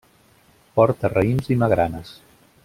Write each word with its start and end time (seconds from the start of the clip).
Porta 0.79 1.11
raïms 1.13 1.53
i 1.57 1.59
magranes. 1.65 2.17